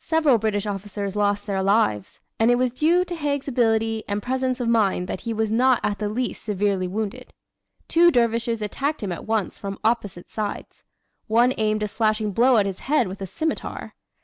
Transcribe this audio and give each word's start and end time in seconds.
Several 0.00 0.38
British 0.38 0.66
officers 0.66 1.14
lost 1.14 1.46
their 1.46 1.62
lives, 1.62 2.18
and 2.40 2.50
it 2.50 2.56
was 2.56 2.72
due 2.72 3.04
to 3.04 3.14
Haig's 3.14 3.46
agility 3.46 4.02
and 4.08 4.20
presence 4.20 4.58
of 4.58 4.68
mind 4.68 5.06
that 5.06 5.20
he 5.20 5.32
was 5.32 5.52
not 5.52 5.78
at 5.84 6.00
the 6.00 6.08
least 6.08 6.42
severely 6.42 6.88
wounded. 6.88 7.32
Two 7.86 8.10
dervishes 8.10 8.60
attacked 8.60 9.04
him 9.04 9.12
at 9.12 9.24
once 9.24 9.58
from 9.58 9.78
opposite 9.84 10.28
sides. 10.32 10.82
One 11.28 11.54
aimed 11.58 11.84
a 11.84 11.86
slashing 11.86 12.32
blow 12.32 12.56
at 12.56 12.66
his 12.66 12.80
head 12.80 13.06
with 13.06 13.22
a 13.22 13.26
scimitar. 13.28 13.94